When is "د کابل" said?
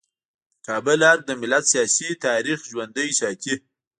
0.53-0.99